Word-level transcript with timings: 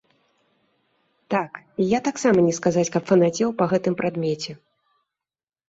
Так, 1.33 1.51
і 1.83 1.87
я 1.91 1.99
таксама 2.09 2.39
не 2.47 2.53
сказаць, 2.61 2.87
каб 2.97 3.03
фанацеў 3.13 3.55
па 3.63 3.71
гэтым 3.77 3.93
прадмеце. 4.03 4.51